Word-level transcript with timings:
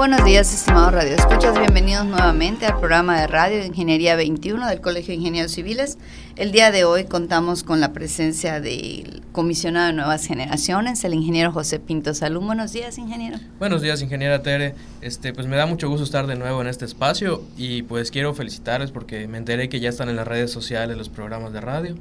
buenos 0.00 0.24
días, 0.24 0.54
estimados 0.54 0.94
Radio 0.94 1.14
Escuchas. 1.14 1.58
Bienvenidos 1.58 2.06
nuevamente 2.06 2.64
al 2.64 2.78
programa 2.78 3.20
de 3.20 3.26
radio 3.26 3.58
de 3.58 3.66
Ingeniería 3.66 4.16
21 4.16 4.66
del 4.66 4.80
Colegio 4.80 5.08
de 5.08 5.16
Ingenieros 5.16 5.52
Civiles. 5.52 5.98
El 6.36 6.52
día 6.52 6.70
de 6.70 6.84
hoy 6.84 7.04
contamos 7.04 7.64
con 7.64 7.80
la 7.80 7.92
presencia 7.92 8.62
del 8.62 9.20
comisionado 9.32 9.88
de 9.88 9.92
Nuevas 9.92 10.26
Generaciones, 10.26 11.04
el 11.04 11.12
ingeniero 11.12 11.52
José 11.52 11.80
Pinto 11.80 12.14
Salud. 12.14 12.40
Buenos 12.40 12.72
días, 12.72 12.96
ingeniero. 12.96 13.36
Buenos 13.58 13.82
días, 13.82 14.00
ingeniera 14.00 14.42
Tere. 14.42 14.74
Este, 15.02 15.34
pues 15.34 15.46
me 15.46 15.56
da 15.56 15.66
mucho 15.66 15.90
gusto 15.90 16.04
estar 16.04 16.26
de 16.26 16.36
nuevo 16.36 16.62
en 16.62 16.68
este 16.68 16.86
espacio 16.86 17.42
y 17.58 17.82
pues 17.82 18.10
quiero 18.10 18.32
felicitarles 18.32 18.92
porque 18.92 19.28
me 19.28 19.36
enteré 19.36 19.68
que 19.68 19.80
ya 19.80 19.90
están 19.90 20.08
en 20.08 20.16
las 20.16 20.26
redes 20.26 20.50
sociales 20.50 20.96
los 20.96 21.10
programas 21.10 21.52
de 21.52 21.60
radio. 21.60 21.96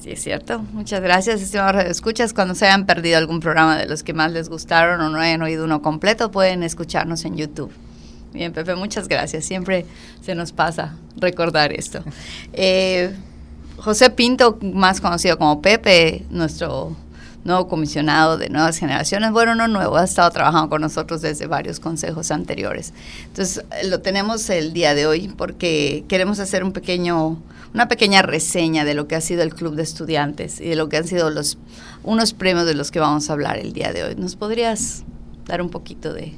Sí, 0.00 0.10
es 0.10 0.22
cierto. 0.22 0.58
Muchas 0.72 1.00
gracias, 1.00 1.40
estimados 1.40 1.84
escuchas. 1.84 2.32
Cuando 2.32 2.54
se 2.54 2.66
hayan 2.66 2.86
perdido 2.86 3.18
algún 3.18 3.40
programa 3.40 3.78
de 3.78 3.86
los 3.86 4.02
que 4.02 4.12
más 4.12 4.32
les 4.32 4.48
gustaron 4.48 5.00
o 5.00 5.10
no 5.10 5.18
hayan 5.18 5.42
oído 5.42 5.64
uno 5.64 5.80
completo, 5.80 6.30
pueden 6.30 6.62
escucharnos 6.62 7.24
en 7.24 7.36
YouTube. 7.36 7.72
Bien, 8.32 8.52
Pepe, 8.52 8.74
muchas 8.74 9.08
gracias. 9.08 9.44
Siempre 9.44 9.86
se 10.22 10.34
nos 10.34 10.52
pasa 10.52 10.96
recordar 11.16 11.72
esto. 11.72 12.02
Eh, 12.54 13.14
José 13.76 14.10
Pinto, 14.10 14.58
más 14.60 15.00
conocido 15.00 15.38
como 15.38 15.60
Pepe, 15.60 16.24
nuestro 16.30 16.94
nuevo 17.44 17.68
comisionado 17.68 18.38
de 18.38 18.48
nuevas 18.48 18.78
generaciones. 18.78 19.32
Bueno, 19.32 19.54
no 19.54 19.68
nuevo, 19.68 19.96
ha 19.96 20.04
estado 20.04 20.30
trabajando 20.30 20.68
con 20.68 20.80
nosotros 20.80 21.22
desde 21.22 21.46
varios 21.46 21.80
consejos 21.80 22.30
anteriores. 22.30 22.92
Entonces, 23.26 23.64
lo 23.84 24.00
tenemos 24.00 24.48
el 24.50 24.72
día 24.72 24.94
de 24.94 25.06
hoy 25.06 25.28
porque 25.36 26.04
queremos 26.08 26.38
hacer 26.38 26.64
un 26.64 26.72
pequeño 26.72 27.38
una 27.74 27.88
pequeña 27.88 28.22
reseña 28.22 28.84
de 28.84 28.94
lo 28.94 29.08
que 29.08 29.16
ha 29.16 29.20
sido 29.20 29.42
el 29.42 29.54
Club 29.54 29.74
de 29.74 29.82
Estudiantes 29.82 30.60
y 30.60 30.68
de 30.68 30.76
lo 30.76 30.88
que 30.88 30.98
han 30.98 31.06
sido 31.06 31.30
los 31.30 31.58
unos 32.02 32.34
premios 32.34 32.66
de 32.66 32.74
los 32.74 32.90
que 32.90 33.00
vamos 33.00 33.30
a 33.30 33.32
hablar 33.32 33.58
el 33.58 33.72
día 33.72 33.92
de 33.92 34.04
hoy. 34.04 34.14
¿Nos 34.16 34.36
podrías 34.36 35.04
dar 35.46 35.62
un 35.62 35.70
poquito 35.70 36.12
de, 36.12 36.34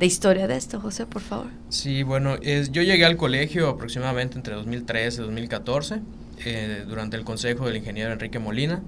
historia 0.00 0.46
de 0.46 0.56
esto, 0.56 0.80
José, 0.80 1.06
por 1.06 1.22
favor? 1.22 1.48
Sí, 1.68 2.02
bueno, 2.02 2.36
es, 2.42 2.70
yo 2.70 2.82
llegué 2.82 3.04
al 3.04 3.16
colegio 3.16 3.68
aproximadamente 3.68 4.36
entre 4.36 4.54
2013 4.54 5.20
y 5.20 5.24
2014. 5.24 6.00
Eh, 6.44 6.84
durante 6.86 7.16
el 7.16 7.24
consejo 7.24 7.66
del 7.66 7.76
ingeniero 7.76 8.12
Enrique 8.12 8.38
Molina. 8.38 8.82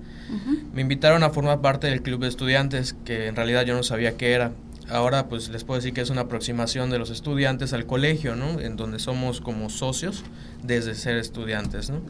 Me 0.74 0.82
invitaron 0.82 1.22
a 1.22 1.30
formar 1.30 1.62
parte 1.62 1.86
del 1.86 2.02
club 2.02 2.20
de 2.20 2.28
estudiantes, 2.28 2.94
que 3.06 3.26
en 3.26 3.36
realidad 3.36 3.64
yo 3.64 3.74
no 3.74 3.82
sabía 3.82 4.18
qué 4.18 4.32
era 4.32 4.52
ahora 4.90 5.28
pues 5.28 5.48
les 5.48 5.64
puedo 5.64 5.78
decir 5.78 5.92
que 5.92 6.00
es 6.00 6.10
una 6.10 6.22
aproximación 6.22 6.90
de 6.90 6.98
los 6.98 7.10
estudiantes 7.10 7.72
al 7.72 7.86
colegio, 7.86 8.36
¿no? 8.36 8.60
En 8.60 8.76
donde 8.76 8.98
somos 8.98 9.40
como 9.40 9.70
socios 9.70 10.24
desde 10.62 10.94
ser 10.94 11.16
estudiantes, 11.16 11.90
¿no? 11.90 12.00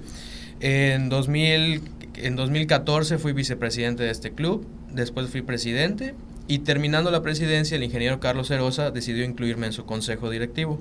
En, 0.61 1.09
2000, 1.09 1.83
en 2.17 2.37
2014 2.37 3.19
fui 3.19 3.33
vicepresidente 3.33 4.03
de 4.03 4.11
este 4.11 4.33
club, 4.33 4.67
después 4.93 5.29
fui 5.29 5.43
presidente 5.43 6.15
y 6.49 6.61
terminando 6.61 7.11
la 7.11 7.23
presidencia 7.23 7.77
el 7.77 7.85
ingeniero 7.85 8.21
Carlos 8.21 8.49
Cerosa 8.49 8.91
decidió 8.91 9.25
incluirme 9.25 9.67
en 9.67 9.73
su 9.73 9.85
consejo 9.85 10.31
directivo. 10.31 10.81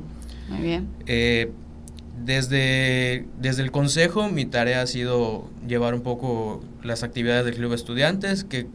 Muy 0.49 0.61
bien. 0.61 0.87
Eh, 1.05 1.51
desde, 2.23 3.25
desde 3.39 3.63
el 3.63 3.71
consejo 3.71 4.29
mi 4.29 4.45
tarea 4.45 4.81
ha 4.81 4.87
sido 4.87 5.49
llevar 5.67 5.93
un 5.93 6.01
poco 6.01 6.63
las 6.83 7.03
actividades 7.03 7.45
del 7.45 7.55
club 7.55 7.69
de 7.69 7.75
estudiantes 7.75 8.43
que 8.43 8.67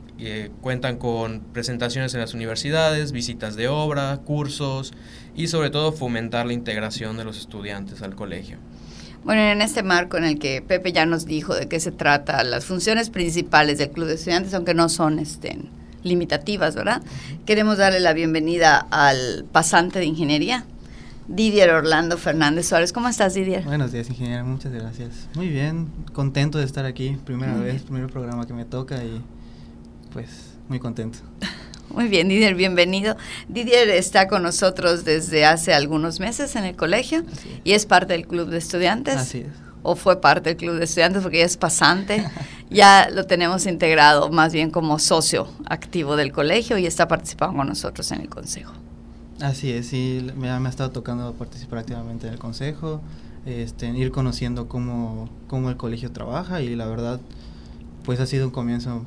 cuentan 0.61 0.99
con 0.99 1.41
presentaciones 1.53 2.15
en 2.15 2.21
las 2.21 2.35
universidades, 2.35 3.13
visitas 3.13 3.57
de 3.57 3.69
obra, 3.69 4.21
cursos 4.25 4.93
y 5.35 5.49
sobre 5.49 5.71
todo 5.71 5.93
fomentar 5.93 6.47
la 6.47 6.53
integración 6.53 7.17
de 7.17 7.25
los 7.25 7.39
estudiantes 7.39 8.03
al 8.03 8.15
colegio. 8.15 8.59
Bueno, 9.25 9.41
en 9.43 9.63
este 9.63 9.83
marco 9.83 10.17
en 10.17 10.25
el 10.25 10.39
que 10.39 10.63
Pepe 10.63 10.93
ya 10.93 11.07
nos 11.07 11.27
dijo 11.27 11.55
de 11.55 11.69
qué 11.69 11.79
se 11.81 11.93
trata, 11.93 12.43
las 12.43 12.65
funciones 12.65 13.09
principales 13.09 13.79
del 13.79 13.91
Club 13.91 14.09
de 14.09 14.15
Estudiantes, 14.15 14.53
aunque 14.55 14.75
no 14.75 14.89
son 14.89 15.21
este, 15.21 15.59
limitativas, 16.03 16.75
¿verdad? 16.75 17.03
Queremos 17.47 17.79
darle 17.79 18.01
la 18.01 18.13
bienvenida 18.15 18.87
al 18.91 19.45
pasante 19.53 20.01
de 20.01 20.07
ingeniería, 20.07 20.65
Didier 21.29 21.71
Orlando 21.71 22.19
Fernández 22.19 22.69
Suárez. 22.69 22.93
¿Cómo 22.93 23.09
estás, 23.09 23.35
Didier? 23.35 23.65
Buenos 23.65 23.93
días, 23.93 24.09
ingeniero. 24.09 24.45
Muchas 24.45 24.73
gracias. 24.73 25.29
Muy 25.35 25.49
bien, 25.49 25.89
contento 26.13 26.59
de 26.59 26.65
estar 26.65 26.85
aquí. 26.85 27.17
Primera 27.25 27.55
vez, 27.55 27.83
primer 27.83 28.09
programa 28.09 28.47
que 28.47 28.53
me 28.53 28.65
toca 28.65 29.03
y 29.05 29.23
pues 30.13 30.55
muy 30.69 30.79
contento. 30.79 31.19
Muy 31.91 32.09
bien, 32.09 32.27
Didier, 32.29 32.55
bienvenido. 32.55 33.19
Didier 33.49 33.91
está 33.91 34.27
con 34.27 34.43
nosotros 34.43 35.05
desde 35.05 35.45
hace 35.45 35.75
algunos 35.75 36.21
meses 36.21 36.57
en 36.57 36.65
el 36.65 36.75
colegio 36.75 37.23
y 37.65 37.73
es 37.73 37.85
parte 37.85 38.15
del 38.15 38.27
club 38.27 38.49
de 38.49 38.57
estudiantes. 38.57 39.17
Así 39.17 39.41
es. 39.41 39.49
O 39.83 39.95
fue 39.95 40.19
parte 40.19 40.51
del 40.51 40.57
club 40.57 40.77
de 40.77 40.85
estudiantes 40.85 41.23
porque 41.23 41.41
ya 41.41 41.45
es 41.45 41.59
pasante. 41.59 42.25
ya 42.71 43.11
lo 43.11 43.27
tenemos 43.27 43.67
integrado 43.67 44.31
más 44.31 44.55
bien 44.55 44.71
como 44.71 44.99
socio 44.99 45.49
activo 45.67 46.17
del 46.17 46.33
colegio 46.33 46.79
y 46.79 46.87
está 46.87 47.09
participando 47.09 47.59
con 47.59 47.69
nosotros 47.69 48.11
en 48.11 48.23
el 48.23 48.31
consejo. 48.31 48.73
Así 49.43 49.73
es, 49.73 49.89
sí, 49.89 50.25
me, 50.37 50.51
ha 50.51 50.69
estado 50.69 50.93
tocando 50.93 51.33
participar 51.33 51.81
activamente 51.81 52.29
en 52.29 52.35
el 52.35 52.39
consejo, 52.39 53.01
este, 53.45 53.89
ir 53.89 54.13
conociendo 54.13 54.69
cómo, 54.69 55.29
cómo 55.49 55.69
el 55.69 55.77
colegio 55.77 56.13
trabaja 56.13 56.63
y 56.63 56.77
la 56.77 56.87
verdad, 56.87 57.21
pues 58.05 58.21
ha 58.21 58.27
sido 58.27 58.47
un 58.47 58.53
comienzo 58.53 59.05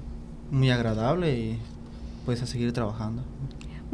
muy 0.51 0.72
agradable 0.72 1.40
y 1.40 1.59
pues 2.25 2.41
a 2.41 2.47
seguir 2.47 2.73
trabajando. 2.73 3.23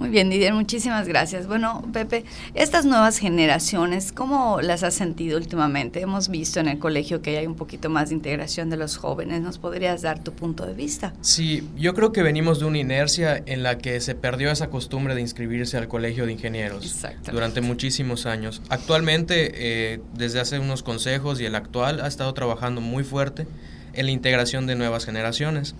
Muy 0.01 0.09
bien, 0.09 0.31
Didier, 0.31 0.51
muchísimas 0.55 1.07
gracias. 1.07 1.45
Bueno, 1.45 1.87
Pepe, 1.93 2.25
estas 2.55 2.85
nuevas 2.85 3.19
generaciones, 3.19 4.11
¿cómo 4.11 4.59
las 4.59 4.81
has 4.81 4.95
sentido 4.95 5.37
últimamente? 5.37 6.01
Hemos 6.01 6.29
visto 6.29 6.59
en 6.59 6.67
el 6.67 6.79
colegio 6.79 7.21
que 7.21 7.37
hay 7.37 7.45
un 7.45 7.53
poquito 7.53 7.87
más 7.87 8.09
de 8.09 8.15
integración 8.15 8.71
de 8.71 8.77
los 8.77 8.97
jóvenes. 8.97 9.43
¿Nos 9.43 9.59
podrías 9.59 10.01
dar 10.01 10.17
tu 10.17 10.33
punto 10.33 10.65
de 10.65 10.73
vista? 10.73 11.13
Sí, 11.21 11.69
yo 11.77 11.93
creo 11.93 12.11
que 12.11 12.23
venimos 12.23 12.59
de 12.59 12.65
una 12.65 12.79
inercia 12.79 13.43
en 13.45 13.61
la 13.61 13.77
que 13.77 14.01
se 14.01 14.15
perdió 14.15 14.49
esa 14.49 14.71
costumbre 14.71 15.13
de 15.13 15.21
inscribirse 15.21 15.77
al 15.77 15.87
colegio 15.87 16.25
de 16.25 16.31
ingenieros 16.31 17.05
durante 17.31 17.61
muchísimos 17.61 18.25
años. 18.25 18.63
Actualmente, 18.69 19.51
eh, 19.53 20.01
desde 20.15 20.39
hace 20.39 20.57
unos 20.57 20.81
consejos 20.81 21.39
y 21.39 21.45
el 21.45 21.53
actual 21.53 22.01
ha 22.01 22.07
estado 22.07 22.33
trabajando 22.33 22.81
muy 22.81 23.03
fuerte 23.03 23.45
en 23.93 24.07
la 24.07 24.11
integración 24.11 24.65
de 24.65 24.73
nuevas 24.73 25.05
generaciones. 25.05 25.75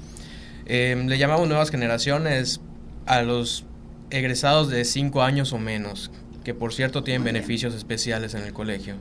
Eh, 0.68 0.96
le 1.08 1.18
llamamos 1.18 1.48
nuevas 1.48 1.72
generaciones 1.72 2.62
a 3.08 3.24
los 3.24 3.66
egresados 4.12 4.70
de 4.70 4.86
5 4.86 5.22
años 5.24 5.54
o 5.54 5.58
menos, 5.58 6.12
que 6.44 6.54
por 6.54 6.74
cierto 6.74 7.04
tienen 7.04 7.24
beneficios 7.24 7.74
especiales 7.74 8.34
en 8.34 8.44
el 8.44 8.54
colegio. 8.54 8.96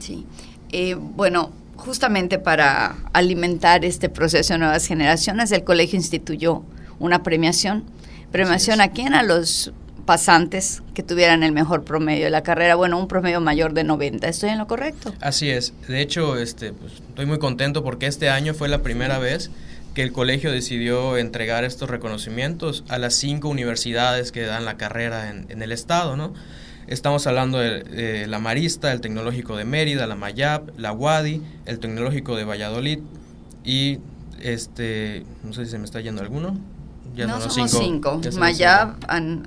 Sí. 0.00 0.26
Eh, 0.72 0.94
bueno, 0.94 1.52
justamente 1.76 2.38
para 2.38 2.96
alimentar 3.12 3.84
este 3.84 4.08
proceso 4.08 4.54
de 4.54 4.58
nuevas 4.58 4.86
generaciones, 4.86 5.52
el 5.52 5.64
colegio 5.64 5.96
instituyó 5.96 6.62
una 6.98 7.22
premiación. 7.22 7.84
¿Premiación 8.32 8.80
a 8.80 8.88
quién? 8.88 9.14
A 9.14 9.22
los 9.22 9.72
pasantes 10.04 10.82
que 10.92 11.02
tuvieran 11.02 11.42
el 11.42 11.52
mejor 11.52 11.84
promedio 11.84 12.24
de 12.24 12.30
la 12.30 12.42
carrera, 12.42 12.74
bueno, 12.74 12.98
un 12.98 13.08
promedio 13.08 13.40
mayor 13.40 13.72
de 13.72 13.84
90. 13.84 14.28
¿Estoy 14.28 14.50
en 14.50 14.58
lo 14.58 14.66
correcto? 14.66 15.14
Así 15.20 15.50
es. 15.50 15.72
De 15.88 16.00
hecho, 16.00 16.36
este, 16.36 16.72
pues, 16.72 16.94
estoy 16.94 17.26
muy 17.26 17.38
contento 17.38 17.82
porque 17.82 18.06
este 18.06 18.28
año 18.28 18.54
fue 18.54 18.68
la 18.68 18.82
primera 18.82 19.18
vez 19.18 19.50
que 19.94 20.02
el 20.02 20.12
colegio 20.12 20.50
decidió 20.50 21.16
entregar 21.16 21.64
estos 21.64 21.88
reconocimientos 21.88 22.84
a 22.88 22.98
las 22.98 23.14
cinco 23.14 23.48
universidades 23.48 24.32
que 24.32 24.42
dan 24.42 24.64
la 24.64 24.76
carrera 24.76 25.30
en, 25.30 25.62
el 25.62 25.72
estado, 25.72 26.16
¿no? 26.16 26.34
Estamos 26.88 27.26
hablando 27.26 27.58
de, 27.58 28.26
la 28.26 28.40
Marista, 28.40 28.92
el 28.92 29.00
Tecnológico 29.00 29.56
de 29.56 29.64
Mérida, 29.64 30.06
la 30.06 30.16
Mayab, 30.16 30.72
la 30.76 30.92
UADI, 30.92 31.40
el 31.64 31.78
Tecnológico 31.78 32.36
de 32.36 32.44
Valladolid 32.44 32.98
y 33.64 34.00
este, 34.42 35.24
no 35.44 35.52
sé 35.54 35.64
si 35.64 35.70
se 35.70 35.78
me 35.78 35.84
está 35.84 36.00
yendo 36.00 36.20
alguno. 36.20 36.58
Ya 37.14 37.26
no, 37.26 37.40
somos 37.40 37.70
cinco. 37.70 38.20
Mayab, 38.36 38.96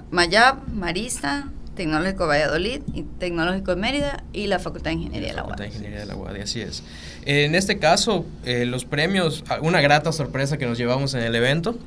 Mayab, 0.10 0.68
Marista, 0.70 1.50
Tecnológico 1.78 2.24
de 2.24 2.30
Valladolid, 2.30 2.82
y 2.94 3.04
Tecnológico 3.04 3.76
de 3.76 3.82
Mérida 3.82 4.24
y 4.34 4.48
la 4.48 4.60
Facultad 4.60 4.90
de 4.90 4.96
Ingeniería 4.96 5.30
de 5.30 5.36
la 5.36 5.44
Facultad 5.44 5.64
de 5.64 5.70
Ingeniería 5.70 6.00
de 6.00 6.06
la 6.08 6.16
UADI, 6.16 6.42
así 6.42 6.60
es. 6.60 6.84
En 7.26 7.56
este 7.56 7.78
caso, 7.80 8.26
eh, 8.44 8.66
los 8.66 8.84
premios, 8.84 9.44
una 9.62 9.80
grata 9.80 10.12
sorpresa 10.12 10.58
que 10.58 10.66
nos 10.66 10.78
llevamos 10.78 11.14
en 11.14 11.22
el 11.22 11.36
evento 11.36 11.78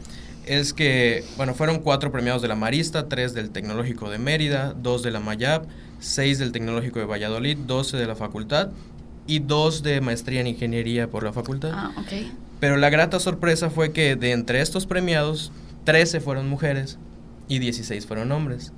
es 0.47 0.73
que, 0.73 1.25
bueno, 1.37 1.55
fueron 1.55 1.81
cuatro 1.81 2.11
premiados 2.11 2.41
de 2.41 2.49
la 2.49 2.55
Marista, 2.55 3.09
tres 3.09 3.35
del 3.35 3.51
Tecnológico 3.51 4.09
de 4.09 4.19
Mérida, 4.19 4.75
dos 4.81 5.03
de 5.03 5.11
la 5.11 5.21
Mayab, 5.21 5.67
seis 5.99 6.39
del 6.39 6.53
Tecnológico 6.53 7.01
de 7.01 7.05
Valladolid, 7.05 7.59
doce 7.59 7.97
de 7.97 8.07
la 8.07 8.15
facultad 8.15 8.71
y 9.27 9.41
dos 9.41 9.83
de 9.83 10.01
maestría 10.01 10.41
en 10.41 10.47
ingeniería 10.47 11.09
por 11.09 11.25
la 11.25 11.33
facultad. 11.33 11.73
Ah, 11.75 11.93
ok. 11.99 12.31
Pero 12.61 12.77
la 12.77 12.91
grata 12.91 13.21
sorpresa 13.21 13.71
fue 13.71 13.93
que 13.93 14.17
de 14.17 14.33
entre 14.33 14.61
estos 14.61 14.87
premiados, 14.87 15.53
13 15.85 16.21
fueron 16.21 16.49
mujeres 16.49 16.99
y 17.49 17.59
16 17.59 18.07
fueron 18.07 18.33
hombres 18.33 18.73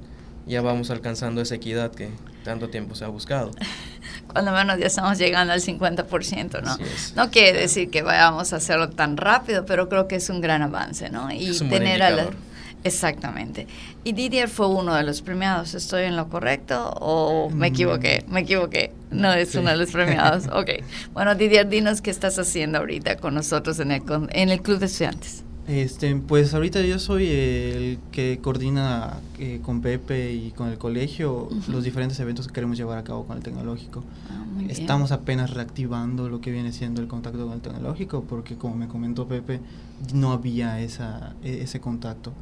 ya 0.46 0.62
vamos 0.62 0.90
alcanzando 0.90 1.40
esa 1.40 1.54
equidad 1.54 1.92
que 1.92 2.10
tanto 2.44 2.68
tiempo 2.68 2.94
se 2.94 3.04
ha 3.04 3.08
buscado. 3.08 3.50
Cuando 4.32 4.52
menos 4.52 4.78
ya 4.78 4.86
estamos 4.86 5.18
llegando 5.18 5.52
al 5.52 5.60
50%, 5.60 6.62
¿no? 6.62 6.76
No 7.16 7.30
quiere 7.30 7.60
decir 7.60 7.90
que 7.90 8.02
vayamos 8.02 8.52
a 8.52 8.56
hacerlo 8.56 8.90
tan 8.90 9.16
rápido, 9.16 9.66
pero 9.66 9.88
creo 9.88 10.08
que 10.08 10.16
es 10.16 10.28
un 10.30 10.40
gran 10.40 10.62
avance, 10.62 11.10
¿no? 11.10 11.30
Y 11.30 11.50
es 11.50 11.60
un 11.60 11.68
tener 11.70 12.02
a 12.02 12.30
Exactamente. 12.84 13.66
Y 14.02 14.12
Didier 14.12 14.48
fue 14.48 14.66
uno 14.66 14.94
de 14.94 15.04
los 15.04 15.22
premiados. 15.22 15.74
¿Estoy 15.74 16.04
en 16.04 16.16
lo 16.16 16.28
correcto 16.28 16.90
o 17.00 17.48
me 17.50 17.68
equivoqué? 17.68 18.24
Me 18.28 18.40
equivoqué. 18.40 18.92
No 19.10 19.32
es 19.32 19.54
uno 19.54 19.70
de 19.70 19.76
los 19.76 19.92
premiados. 19.92 20.46
ok. 20.52 20.84
Bueno, 21.12 21.34
Didier, 21.34 21.68
dinos 21.68 22.02
qué 22.02 22.10
estás 22.10 22.38
haciendo 22.38 22.78
ahorita 22.78 23.18
con 23.18 23.34
nosotros 23.34 23.78
en 23.78 23.92
el, 23.92 24.02
en 24.30 24.48
el 24.48 24.62
Club 24.62 24.78
de 24.78 24.86
Estudiantes. 24.86 25.44
Este, 25.68 26.14
pues 26.16 26.54
ahorita 26.54 26.80
yo 26.82 26.98
soy 26.98 27.28
el 27.28 27.98
que 28.10 28.40
coordina 28.42 29.20
eh, 29.38 29.60
con 29.62 29.80
Pepe 29.80 30.32
y 30.32 30.50
con 30.50 30.68
el 30.68 30.76
colegio 30.76 31.48
los 31.68 31.84
diferentes 31.84 32.18
eventos 32.18 32.48
que 32.48 32.52
queremos 32.52 32.76
llevar 32.76 32.98
a 32.98 33.04
cabo 33.04 33.24
con 33.26 33.36
el 33.36 33.44
tecnológico. 33.44 34.02
Ah, 34.28 34.44
Estamos 34.68 35.12
apenas 35.12 35.50
reactivando 35.50 36.28
lo 36.28 36.40
que 36.40 36.50
viene 36.50 36.72
siendo 36.72 37.00
el 37.00 37.06
contacto 37.06 37.44
con 37.46 37.54
el 37.54 37.60
tecnológico 37.60 38.24
porque 38.24 38.56
como 38.56 38.74
me 38.74 38.88
comentó 38.88 39.28
Pepe, 39.28 39.60
no 40.12 40.32
había 40.32 40.80
esa, 40.80 41.34
e, 41.44 41.62
ese 41.62 41.80
contacto. 41.80 42.32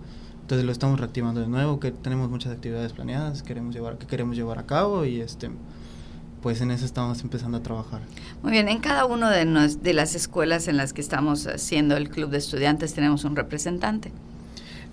Entonces 0.41 0.65
lo 0.65 0.73
estamos 0.73 0.99
reactivando 0.99 1.43
de 1.43 1.47
nuevo, 1.47 1.79
que 1.79 1.93
tenemos 1.93 2.31
muchas 2.31 2.53
actividades 2.53 2.93
planeadas 2.93 3.43
queremos 3.43 3.75
llevar, 3.75 3.99
que 3.99 4.07
queremos 4.07 4.35
llevar 4.35 4.59
a 4.59 4.67
cabo 4.67 5.05
y 5.05 5.21
este 5.21 5.51
pues 6.43 6.61
en 6.61 6.71
eso 6.71 6.85
estamos 6.85 7.21
empezando 7.23 7.59
a 7.59 7.63
trabajar. 7.63 8.01
Muy 8.43 8.53
bien, 8.53 8.69
en 8.69 8.79
cada 8.79 9.05
una 9.05 9.31
de, 9.31 9.45
de 9.45 9.93
las 9.93 10.15
escuelas 10.15 10.69
en 10.69 10.77
las 10.77 10.93
que 10.93 11.01
estamos 11.01 11.47
haciendo 11.47 11.97
el 11.97 12.09
club 12.09 12.31
de 12.31 12.39
estudiantes 12.39 12.95
tenemos 12.95 13.25
un 13.25 13.37
representante. 13.37 14.13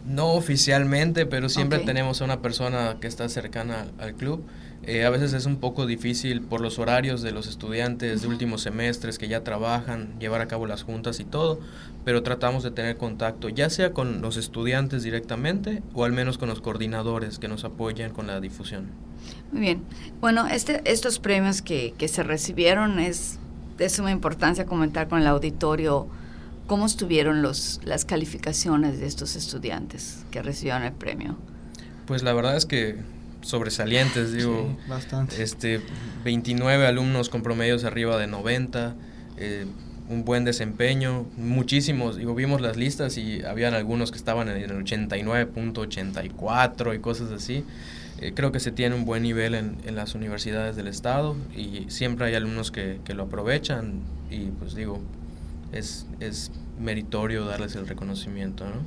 No 0.06 0.34
oficialmente, 0.34 1.26
pero 1.26 1.50
siempre 1.50 1.80
tenemos 1.80 2.22
a 2.22 2.26
una 2.26 2.42
persona 2.42 2.98
que 3.02 3.08
está 3.08 3.28
cercana 3.28 3.88
al 4.00 4.14
club. 4.14 4.42
Eh, 4.84 5.04
a 5.06 5.10
veces 5.10 5.34
es 5.34 5.46
un 5.46 5.58
poco 5.58 5.86
difícil 5.86 6.42
por 6.42 6.62
los 6.62 6.80
horarios 6.80 7.22
de 7.22 7.32
los 7.32 7.48
estudiantes 7.48 8.22
de 8.22 8.28
últimos 8.28 8.62
semestres 8.62 9.18
que 9.18 9.28
ya 9.28 9.44
trabajan, 9.44 10.18
llevar 10.20 10.40
a 10.40 10.48
cabo 10.48 10.66
las 10.66 10.84
juntas 10.84 11.20
y 11.20 11.26
todo, 11.26 11.60
pero 12.06 12.24
tratamos 12.24 12.64
de 12.64 12.72
tener 12.72 12.96
contacto 12.96 13.50
ya 13.50 13.70
sea 13.70 13.92
con 13.92 14.22
los 14.22 14.38
estudiantes 14.38 15.04
directamente 15.04 15.84
o 15.94 16.06
al 16.06 16.14
menos 16.14 16.38
con 16.38 16.48
los 16.48 16.62
coordinadores 16.62 17.38
que 17.38 17.50
nos 17.50 17.66
apoyan 17.66 18.14
con 18.14 18.28
la 18.28 18.40
difusión. 18.40 18.86
Muy 19.52 19.62
bien. 19.62 19.84
Bueno, 20.22 20.48
este, 20.48 20.82
estos 20.86 21.20
premios 21.20 21.62
que, 21.62 21.94
que 21.98 22.08
se 22.08 22.24
recibieron 22.24 23.00
es 23.00 23.40
de 23.78 23.90
suma 23.90 24.12
importancia 24.12 24.66
comentar 24.66 25.10
con 25.10 25.20
el 25.20 25.28
auditorio 25.28 26.08
cómo 26.68 26.86
estuvieron 26.86 27.42
los, 27.42 27.80
las 27.84 28.06
calificaciones 28.06 29.00
de 29.00 29.08
estos 29.08 29.36
estudiantes 29.36 30.26
que 30.32 30.42
recibieron 30.42 30.84
el 30.84 30.94
premio. 30.94 31.38
Pues 32.06 32.24
la 32.24 32.34
verdad 32.34 32.56
es 32.56 32.66
que 32.66 32.98
sobresalientes, 33.48 34.34
digo, 34.34 34.78
bastante. 34.88 35.42
este 35.42 35.82
29 36.24 36.86
alumnos 36.86 37.30
con 37.30 37.42
promedios 37.44 37.84
arriba 37.84 38.18
de 38.18 38.28
90, 38.28 38.96
eh, 39.38 39.66
un 40.10 40.24
buen 40.24 40.46
desempeño, 40.46 41.26
muchísimos, 41.38 42.16
digo, 42.18 42.36
vimos 42.36 42.62
las 42.62 42.78
listas 42.78 43.18
y 43.18 43.44
habían 43.44 43.74
algunos 43.74 44.12
que 44.12 44.18
estaban 44.18 44.48
en 44.50 44.58
el 44.58 44.72
89.84 44.72 46.96
y 46.96 47.00
cosas 47.00 47.32
así. 47.32 47.66
Eh, 48.20 48.34
creo 48.34 48.52
que 48.52 48.60
se 48.60 48.72
tiene 48.72 48.96
un 48.96 49.06
buen 49.06 49.22
nivel 49.24 49.54
en, 49.54 49.78
en, 49.86 49.96
las 49.96 50.16
universidades 50.16 50.76
del 50.76 50.88
estado 50.88 51.36
y 51.56 51.86
siempre 51.90 52.26
hay 52.26 52.34
alumnos 52.34 52.72
que, 52.72 53.00
que 53.06 53.14
lo 53.14 53.22
aprovechan 53.24 54.02
y 54.32 54.48
pues 54.48 54.74
digo, 54.74 55.00
es, 55.72 56.08
es 56.20 56.52
meritorio 56.80 57.46
darles 57.46 57.76
el 57.76 57.88
reconocimiento, 57.88 58.66
¿no? 58.66 58.82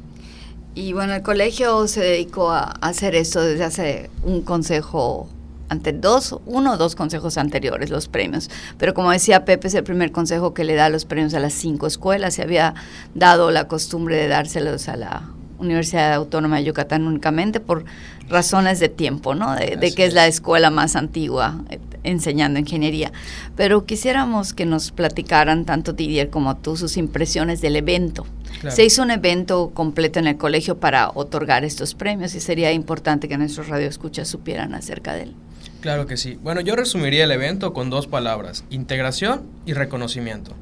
Y 0.75 0.93
bueno, 0.93 1.14
el 1.14 1.22
colegio 1.22 1.87
se 1.88 2.00
dedicó 2.00 2.52
a 2.52 2.62
hacer 2.81 3.14
esto 3.14 3.43
desde 3.43 3.64
hace 3.64 4.11
un 4.22 4.43
consejo 4.43 5.28
ante 5.69 5.93
dos, 5.93 6.37
uno 6.46 6.72
o 6.72 6.76
dos 6.76 6.96
consejos 6.96 7.38
anteriores, 7.38 7.90
los 7.90 8.08
premios. 8.08 8.50
Pero 8.78 8.93
como 8.94 9.11
decía 9.11 9.44
Pepe, 9.44 9.69
es 9.69 9.75
el 9.75 9.84
primer 9.84 10.12
consejo 10.12 10.52
que 10.52 10.64
le 10.64 10.75
da 10.75 10.88
los 10.88 11.05
premios 11.05 11.34
a 11.34 11.40
las 11.40 11.55
cinco 11.55 11.87
escuelas. 11.87 12.34
Se 12.34 12.43
había 12.43 12.75
dado 13.14 13.50
la 13.50 13.69
costumbre 13.69 14.17
de 14.17 14.28
dárselos 14.28 14.88
a 14.88 14.96
la 14.96 15.31
Universidad 15.61 16.15
Autónoma 16.15 16.57
de 16.57 16.65
Yucatán 16.65 17.07
únicamente 17.07 17.61
por 17.61 17.85
razones 18.29 18.81
de 18.81 18.89
tiempo, 18.89 19.35
¿no? 19.35 19.55
De, 19.55 19.93
que 19.95 20.05
es 20.05 20.15
la 20.15 20.27
escuela 20.27 20.71
más 20.71 20.97
antigua 20.97 21.62
eh, 21.69 21.79
enseñando 22.05 22.59
ingeniería. 22.59 23.12
Pero 23.57 23.85
quisiéramos 23.85 24.53
que 24.53 24.65
nos 24.65 24.91
platicaran 24.91 25.65
tanto 25.65 25.93
Didier 25.93 26.31
como 26.31 26.57
tú 26.57 26.77
sus 26.77 26.97
impresiones 26.97 27.61
del 27.61 27.77
evento. 27.77 28.27
Se 28.69 28.85
hizo 28.85 29.03
un 29.03 29.11
evento 29.11 29.71
completo 29.73 30.19
en 30.19 30.27
el 30.27 30.37
colegio 30.37 30.79
para 30.79 31.11
otorgar 31.11 31.65
estos 31.65 31.95
premios 31.95 32.35
y 32.35 32.41
sería 32.41 32.73
importante 32.73 33.29
que 33.29 33.39
nuestros 33.39 33.69
radioescuchas 33.69 34.29
supieran 34.29 34.75
acerca 34.75 35.15
de 35.15 35.25
él. 35.25 35.35
Claro 35.81 36.07
que 36.07 36.17
sí. 36.17 36.39
Bueno, 36.43 36.61
yo 36.61 36.77
resumiría 36.77 37.25
el 37.25 37.31
evento 37.31 37.73
con 37.73 37.89
dos 37.89 38.07
palabras, 38.07 38.65
integración 38.71 39.45
y 39.65 39.73
reconocimiento. 39.73 40.53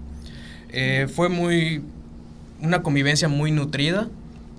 Eh, 0.70 1.08
fue 1.12 1.28
muy 1.28 1.82
una 2.60 2.82
convivencia 2.82 3.28
muy 3.28 3.50
nutrida 3.50 4.08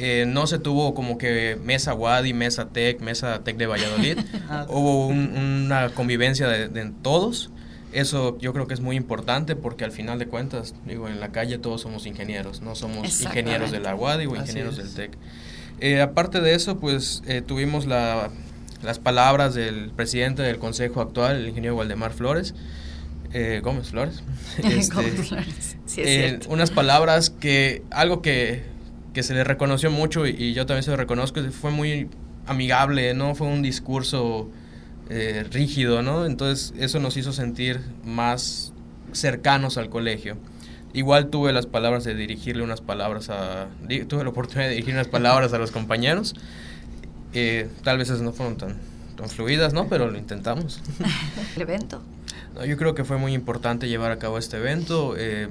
eh, 0.02 0.24
no 0.26 0.48
se 0.48 0.60
tuvo 0.60 0.94
como 0.94 1.18
que 1.18 1.58
mesa 1.62 1.94
Wadi, 1.94 2.34
mesa 2.34 2.70
Tech, 2.70 3.02
mesa 3.02 3.44
Tech 3.44 3.58
de 3.58 3.68
Valladolid. 3.68 4.18
Ah. 4.52 4.66
Hubo 4.68 5.06
una 5.08 5.90
convivencia 5.90 6.48
de, 6.48 6.92
todos. 7.04 7.52
Eso 7.92 8.36
yo 8.40 8.52
creo 8.52 8.66
que 8.66 8.74
es 8.74 8.80
muy 8.80 8.96
importante 8.96 9.56
porque 9.56 9.84
al 9.84 9.92
final 9.92 10.18
de 10.18 10.26
cuentas, 10.26 10.74
digo, 10.88 11.08
en 11.08 11.20
la 11.20 11.32
calle 11.32 11.60
todos 11.60 11.82
somos 11.82 12.08
ingenieros, 12.08 12.62
no 12.62 12.74
somos 12.74 13.22
ingenieros 13.22 13.70
de 13.70 13.80
la 13.80 13.94
Wadi 13.94 14.26
o 14.26 14.36
ingenieros 14.36 14.78
del 14.78 14.92
Tech. 14.92 15.12
Eh, 15.82 16.02
aparte 16.02 16.42
de 16.42 16.56
eso, 16.56 16.80
pues 16.80 17.22
eh, 17.28 17.44
tuvimos 17.46 17.86
la, 17.86 18.32
las 18.82 18.98
palabras 18.98 19.54
del 19.54 19.92
presidente 19.92 20.42
del 20.42 20.58
consejo 20.58 21.00
actual, 21.00 21.36
el 21.36 21.50
ingeniero 21.50 21.76
Waldemar 21.76 22.14
Flores. 22.14 22.56
Gómez 23.62 23.90
Flores. 23.90 24.24
Este, 24.64 24.96
Gómez 24.96 25.28
Flores. 25.28 25.78
Sí, 25.86 26.02
es 26.02 26.48
unas 26.48 26.72
palabras 26.72 27.30
que, 27.30 27.84
algo 27.92 28.24
que 28.24 28.64
que 29.14 29.24
se 29.24 29.34
le 29.34 29.44
reconoció 29.44 29.92
mucho 29.92 30.26
y, 30.28 30.54
yo 30.54 30.66
también 30.66 30.84
se 30.84 30.92
lo 30.92 30.98
reconozco, 30.98 31.42
fue 31.52 31.72
muy 31.72 32.10
amigable, 32.46 33.14
no 33.14 33.36
fue 33.36 33.48
un 33.48 33.62
discurso 33.62 34.50
eh, 35.10 35.46
rígido, 35.52 36.02
¿no? 36.02 36.26
Entonces 36.26 36.74
eso 36.78 37.00
nos 37.00 37.18
hizo 37.18 37.32
sentir 37.34 37.82
más 38.04 38.74
cercanos 39.12 39.78
al 39.78 39.90
colegio. 39.90 40.38
Igual 40.94 41.30
tuve 41.30 41.54
las 41.54 41.68
palabras 41.68 42.04
de 42.04 42.16
dirigirle 42.16 42.64
unas 42.64 42.82
palabras 42.82 43.30
a... 43.30 43.68
tuve 44.08 44.24
la 44.24 44.30
oportunidad 44.30 44.68
de 44.70 44.76
dirigir 44.76 44.96
unas 44.96 45.08
palabras 45.08 45.54
a 45.54 45.60
los 45.60 45.72
compañeros. 45.72 46.36
Eh, 47.34 47.70
tal 47.84 48.00
vez 48.00 48.10
esas 48.10 48.22
no 48.22 48.34
fueron 48.34 48.58
tan, 48.58 48.78
tan 49.16 49.30
fluidas, 49.30 49.74
¿no? 49.74 49.88
Pero 49.88 50.10
lo 50.10 50.18
intentamos. 50.18 50.82
¿El 51.56 51.62
evento? 51.62 52.02
yo 52.68 52.76
creo 52.78 52.94
que 52.96 53.06
fue 53.06 53.18
muy 53.18 53.34
importante 53.34 53.88
llevar 53.88 54.12
a 54.12 54.20
cabo 54.20 54.38
este 54.38 54.58
evento. 54.58 55.16
Eh, 55.18 55.50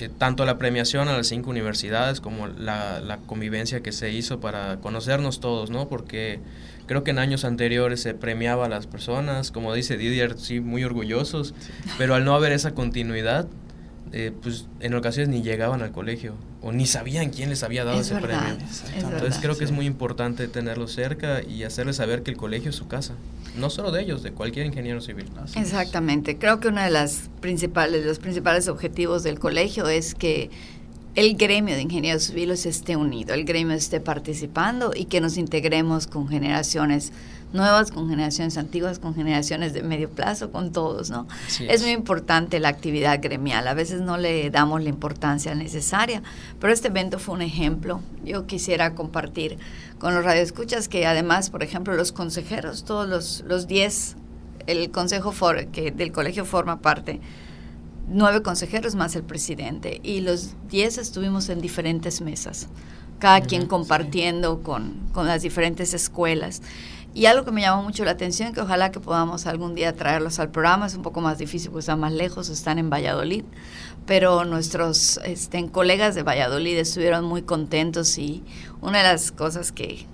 eh, 0.00 0.10
tanto 0.16 0.44
la 0.44 0.58
premiación 0.58 1.08
a 1.08 1.16
las 1.16 1.28
cinco 1.28 1.50
universidades 1.50 2.20
como 2.20 2.48
la, 2.48 3.00
la, 3.00 3.18
convivencia 3.18 3.82
que 3.82 3.92
se 3.92 4.12
hizo 4.12 4.40
para 4.40 4.78
conocernos 4.80 5.40
todos, 5.40 5.70
¿no? 5.70 5.88
Porque 5.88 6.40
creo 6.86 7.04
que 7.04 7.10
en 7.10 7.18
años 7.18 7.44
anteriores 7.44 8.00
se 8.00 8.14
premiaba 8.14 8.66
a 8.66 8.68
las 8.68 8.86
personas, 8.86 9.50
como 9.50 9.74
dice 9.74 9.96
Didier, 9.96 10.38
sí, 10.38 10.60
muy 10.60 10.84
orgullosos, 10.84 11.54
pero 11.98 12.14
al 12.14 12.24
no 12.24 12.34
haber 12.34 12.52
esa 12.52 12.74
continuidad, 12.74 13.48
eh, 14.12 14.32
pues 14.42 14.66
en 14.80 14.94
ocasiones 14.94 15.28
ni 15.28 15.42
llegaban 15.42 15.82
al 15.82 15.92
colegio 15.92 16.34
o 16.66 16.72
ni 16.72 16.84
sabían 16.84 17.30
quién 17.30 17.48
les 17.48 17.62
había 17.62 17.84
dado 17.84 18.00
ese 18.00 18.16
premio. 18.16 18.58
Entonces 18.96 19.38
creo 19.40 19.56
que 19.56 19.62
es 19.62 19.70
muy 19.70 19.86
importante 19.86 20.48
tenerlos 20.48 20.92
cerca 20.92 21.40
y 21.40 21.62
hacerles 21.62 21.96
saber 21.96 22.24
que 22.24 22.32
el 22.32 22.36
colegio 22.36 22.70
es 22.70 22.76
su 22.76 22.88
casa, 22.88 23.14
no 23.56 23.70
solo 23.70 23.92
de 23.92 24.02
ellos, 24.02 24.24
de 24.24 24.32
cualquier 24.32 24.66
ingeniero 24.66 25.00
civil. 25.00 25.26
Exactamente, 25.54 26.38
creo 26.38 26.58
que 26.58 26.66
uno 26.66 26.82
de 26.82 26.90
las 26.90 27.30
principales, 27.40 28.04
los 28.04 28.18
principales 28.18 28.66
objetivos 28.66 29.22
del 29.22 29.38
colegio 29.38 29.88
es 29.88 30.16
que 30.16 30.50
el 31.16 31.34
gremio 31.36 31.74
de 31.74 31.80
ingenieros 31.80 32.24
civiles 32.24 32.66
esté 32.66 32.94
unido, 32.94 33.32
el 33.32 33.44
gremio 33.44 33.74
esté 33.74 34.00
participando 34.00 34.92
y 34.94 35.06
que 35.06 35.22
nos 35.22 35.38
integremos 35.38 36.06
con 36.06 36.28
generaciones 36.28 37.10
nuevas, 37.54 37.90
con 37.90 38.10
generaciones 38.10 38.58
antiguas, 38.58 38.98
con 38.98 39.14
generaciones 39.14 39.72
de 39.72 39.82
medio 39.82 40.10
plazo, 40.10 40.52
con 40.52 40.72
todos, 40.72 41.08
¿no? 41.08 41.26
Es. 41.58 41.80
muy 41.80 41.92
importante 41.92 42.60
la 42.60 42.68
actividad 42.68 43.18
gremial, 43.22 43.66
a 43.66 43.72
veces 43.72 44.02
no 44.02 44.18
le 44.18 44.50
damos 44.50 44.82
la 44.82 44.90
importancia 44.90 45.54
necesaria, 45.54 46.22
pero 46.60 46.70
este 46.70 46.88
evento 46.88 47.18
fue 47.18 47.34
un 47.34 47.42
ejemplo. 47.42 48.02
Yo 48.22 48.46
quisiera 48.46 48.94
compartir 48.94 49.56
con 49.98 50.14
los 50.14 50.22
radioescuchas 50.22 50.86
que 50.86 51.06
además, 51.06 51.48
por 51.48 51.62
ejemplo, 51.62 51.94
los 51.94 52.12
consejeros, 52.12 52.84
todos 52.84 53.08
los, 53.08 53.42
los 53.46 53.66
10, 53.66 54.16
el 54.66 54.90
consejo 54.90 55.32
for, 55.32 55.68
que 55.68 55.92
del 55.92 56.12
colegio 56.12 56.44
forma 56.44 56.82
parte, 56.82 57.20
nueve 58.08 58.42
consejeros 58.42 58.94
más 58.94 59.16
el 59.16 59.22
presidente, 59.22 60.00
y 60.02 60.20
los 60.20 60.54
10 60.68 60.98
estuvimos 60.98 61.48
en 61.48 61.60
diferentes 61.60 62.20
mesas 62.20 62.68
cada 63.18 63.40
quien 63.40 63.66
compartiendo 63.66 64.62
con, 64.62 65.08
con, 65.12 65.26
las 65.26 65.42
diferentes 65.42 65.94
escuelas. 65.94 66.62
Y 67.14 67.24
algo 67.26 67.46
que 67.46 67.50
me 67.50 67.62
llamó 67.62 67.82
mucho 67.82 68.04
la 68.04 68.10
atención, 68.10 68.52
que 68.52 68.60
ojalá 68.60 68.90
que 68.90 69.00
podamos 69.00 69.46
algún 69.46 69.74
día 69.74 69.94
traerlos 69.94 70.38
al 70.38 70.50
programa, 70.50 70.86
es 70.86 70.94
un 70.94 71.02
poco 71.02 71.22
más 71.22 71.38
difícil 71.38 71.70
porque 71.70 71.80
están 71.80 71.98
más 72.00 72.12
lejos, 72.12 72.50
están 72.50 72.78
en 72.78 72.90
Valladolid, 72.90 73.44
pero 74.04 74.44
nuestros 74.44 75.18
este, 75.24 75.66
colegas 75.70 76.14
de 76.14 76.22
Valladolid 76.22 76.76
estuvieron 76.76 77.24
muy 77.24 77.40
contentos 77.40 78.18
y 78.18 78.44
una 78.82 78.98
de 78.98 79.04
las 79.04 79.32
cosas 79.32 79.72
que 79.72 80.06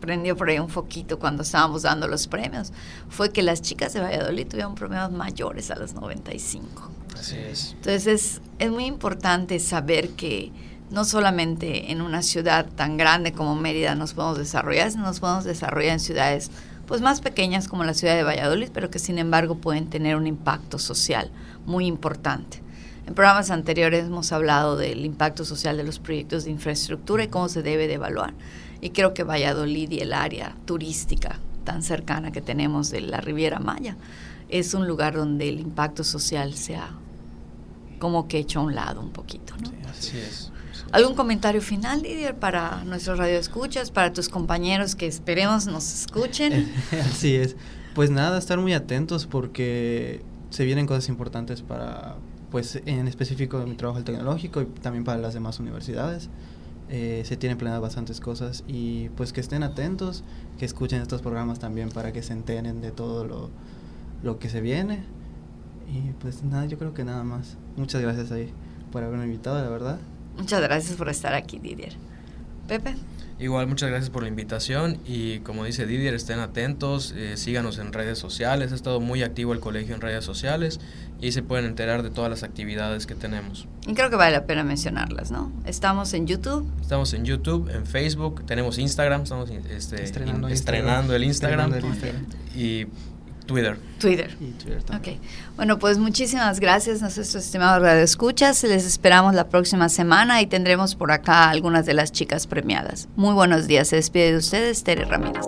prendió 0.00 0.36
por 0.36 0.48
ahí 0.48 0.58
un 0.58 0.68
foquito 0.68 1.18
cuando 1.18 1.42
estábamos 1.42 1.82
dando 1.82 2.08
los 2.08 2.26
premios 2.26 2.72
fue 3.08 3.32
que 3.32 3.42
las 3.42 3.62
chicas 3.62 3.92
de 3.92 4.00
Valladolid 4.00 4.46
tuvieron 4.46 4.74
premios 4.74 5.10
mayores 5.10 5.70
a 5.70 5.76
los 5.76 5.94
95. 5.94 6.90
Así 7.18 7.36
es. 7.36 7.72
Entonces 7.72 8.40
es 8.58 8.70
muy 8.70 8.84
importante 8.86 9.58
saber 9.58 10.10
que 10.10 10.52
no 10.90 11.04
solamente 11.04 11.92
en 11.92 12.00
una 12.00 12.22
ciudad 12.22 12.66
tan 12.74 12.96
grande 12.96 13.32
como 13.32 13.54
Mérida 13.54 13.94
nos 13.94 14.14
podemos 14.14 14.38
desarrollar, 14.38 14.90
sino 14.90 15.04
nos 15.04 15.20
podemos 15.20 15.44
desarrollar 15.44 15.92
en 15.94 16.00
ciudades 16.00 16.50
pues 16.86 17.02
más 17.02 17.20
pequeñas 17.20 17.68
como 17.68 17.84
la 17.84 17.92
ciudad 17.92 18.16
de 18.16 18.22
Valladolid, 18.22 18.70
pero 18.72 18.90
que 18.90 18.98
sin 18.98 19.18
embargo 19.18 19.56
pueden 19.56 19.90
tener 19.90 20.16
un 20.16 20.26
impacto 20.26 20.78
social 20.78 21.30
muy 21.66 21.86
importante. 21.86 22.62
En 23.08 23.14
programas 23.14 23.50
anteriores 23.50 24.04
hemos 24.04 24.32
hablado 24.32 24.76
del 24.76 25.06
impacto 25.06 25.46
social 25.46 25.78
de 25.78 25.82
los 25.82 25.98
proyectos 25.98 26.44
de 26.44 26.50
infraestructura 26.50 27.24
y 27.24 27.28
cómo 27.28 27.48
se 27.48 27.62
debe 27.62 27.88
de 27.88 27.94
evaluar. 27.94 28.34
Y 28.82 28.90
creo 28.90 29.14
que 29.14 29.24
Valladolid 29.24 29.90
y 29.92 30.00
el 30.00 30.12
área 30.12 30.54
turística 30.66 31.40
tan 31.64 31.82
cercana 31.82 32.32
que 32.32 32.42
tenemos 32.42 32.90
de 32.90 33.00
la 33.00 33.22
Riviera 33.22 33.60
Maya 33.60 33.96
es 34.50 34.74
un 34.74 34.86
lugar 34.86 35.14
donde 35.14 35.48
el 35.48 35.58
impacto 35.58 36.04
social 36.04 36.52
se 36.52 36.76
ha 36.76 36.90
como 37.98 38.28
que 38.28 38.40
hecho 38.40 38.60
a 38.60 38.64
un 38.64 38.74
lado 38.74 39.00
un 39.00 39.10
poquito. 39.10 39.54
¿no? 39.56 39.70
Sí, 39.70 39.76
así 39.88 40.18
es. 40.18 40.52
¿Algún 40.92 41.14
comentario 41.14 41.62
final, 41.62 42.02
Didier, 42.02 42.34
para 42.34 42.84
nuestros 42.84 43.16
radioescuchas, 43.16 43.90
para 43.90 44.12
tus 44.12 44.28
compañeros 44.28 44.94
que 44.94 45.06
esperemos 45.06 45.66
nos 45.66 45.94
escuchen? 45.94 46.70
Así 47.10 47.36
es. 47.36 47.56
Pues 47.94 48.10
nada, 48.10 48.36
estar 48.38 48.58
muy 48.58 48.74
atentos 48.74 49.26
porque 49.26 50.20
se 50.50 50.66
vienen 50.66 50.86
cosas 50.86 51.08
importantes 51.08 51.62
para, 51.62 52.16
pues 52.50 52.80
en 52.86 53.08
específico 53.08 53.58
mi 53.66 53.74
trabajo 53.74 53.98
el 53.98 54.04
tecnológico 54.04 54.62
y 54.62 54.66
también 54.66 55.04
para 55.04 55.18
las 55.18 55.34
demás 55.34 55.60
universidades. 55.60 56.28
Eh, 56.90 57.22
se 57.26 57.36
tienen 57.36 57.58
planeadas 57.58 57.82
bastantes 57.82 58.18
cosas 58.18 58.64
y 58.66 59.10
pues 59.10 59.34
que 59.34 59.40
estén 59.40 59.62
atentos, 59.62 60.24
que 60.58 60.64
escuchen 60.64 61.02
estos 61.02 61.20
programas 61.20 61.58
también 61.58 61.90
para 61.90 62.14
que 62.14 62.22
se 62.22 62.32
enteren 62.32 62.80
de 62.80 62.92
todo 62.92 63.26
lo, 63.26 63.50
lo 64.22 64.38
que 64.38 64.48
se 64.48 64.60
viene. 64.60 65.04
Y 65.92 66.12
pues 66.20 66.42
nada, 66.44 66.64
yo 66.66 66.78
creo 66.78 66.94
que 66.94 67.04
nada 67.04 67.24
más. 67.24 67.56
Muchas 67.76 68.00
gracias 68.00 68.32
ahí 68.32 68.52
por 68.90 69.02
haberme 69.02 69.24
invitado, 69.24 69.62
la 69.62 69.68
verdad. 69.68 69.98
Muchas 70.36 70.62
gracias 70.62 70.96
por 70.96 71.08
estar 71.08 71.34
aquí, 71.34 71.58
Didier. 71.58 71.94
Pepe. 72.68 72.94
Igual, 73.40 73.68
muchas 73.68 73.88
gracias 73.88 74.10
por 74.10 74.22
la 74.24 74.28
invitación 74.28 74.98
y 75.06 75.38
como 75.40 75.64
dice 75.64 75.86
Didier, 75.86 76.12
estén 76.12 76.40
atentos, 76.40 77.14
eh, 77.16 77.36
síganos 77.36 77.78
en 77.78 77.92
redes 77.92 78.18
sociales, 78.18 78.72
ha 78.72 78.74
estado 78.74 78.98
muy 79.00 79.22
activo 79.22 79.52
el 79.52 79.60
colegio 79.60 79.94
en 79.94 80.00
redes 80.00 80.24
sociales 80.24 80.80
y 81.20 81.30
se 81.30 81.44
pueden 81.44 81.64
enterar 81.64 82.02
de 82.02 82.10
todas 82.10 82.30
las 82.30 82.42
actividades 82.42 83.06
que 83.06 83.14
tenemos. 83.14 83.68
Y 83.86 83.94
creo 83.94 84.10
que 84.10 84.16
vale 84.16 84.32
la 84.32 84.44
pena 84.44 84.64
mencionarlas, 84.64 85.30
¿no? 85.30 85.52
Estamos 85.66 86.12
en 86.14 86.26
YouTube. 86.26 86.68
Estamos 86.80 87.14
en 87.14 87.24
YouTube, 87.24 87.68
en 87.72 87.86
Facebook, 87.86 88.44
tenemos 88.44 88.76
Instagram, 88.76 89.22
estamos 89.22 89.50
este, 89.50 90.02
Estrenando 90.02 90.48
in- 90.48 90.52
Instagram. 90.54 90.80
estrenando 90.80 91.14
el 91.14 91.22
Instagram, 91.24 91.72
Estrenando 91.72 91.76
el 91.76 91.94
Instagram. 91.94 92.26
y 92.56 92.86
Twitter. 93.48 93.78
Twitter. 93.98 94.36
Y 94.40 94.50
Twitter 94.62 94.82
también. 94.82 95.16
Ok. 95.16 95.22
Bueno, 95.56 95.78
pues 95.78 95.96
muchísimas 95.96 96.60
gracias, 96.60 97.00
nuestros 97.00 97.34
estimados 97.34 97.82
radioescuchas. 97.82 98.62
Les 98.62 98.84
esperamos 98.84 99.34
la 99.34 99.48
próxima 99.48 99.88
semana 99.88 100.42
y 100.42 100.46
tendremos 100.46 100.94
por 100.94 101.10
acá 101.10 101.48
algunas 101.48 101.86
de 101.86 101.94
las 101.94 102.12
chicas 102.12 102.46
premiadas. 102.46 103.08
Muy 103.16 103.32
buenos 103.32 103.66
días. 103.66 103.88
Se 103.88 103.96
despide 103.96 104.32
de 104.32 104.36
ustedes, 104.36 104.84
Tere 104.84 105.06
Ramírez. 105.06 105.44